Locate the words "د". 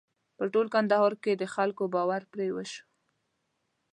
1.37-1.43